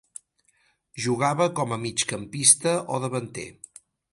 Jugava 1.03 1.47
com 1.61 1.75
a 1.77 1.79
migcampista 1.83 2.75
o 2.97 3.01
davanter. 3.05 3.49